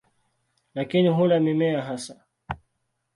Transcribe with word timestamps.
Lakini 0.75 1.09
hula 1.09 1.39
mimea 1.39 1.81
hasa. 1.81 2.25